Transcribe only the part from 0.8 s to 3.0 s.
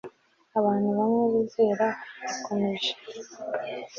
bamwe bizera bakomeje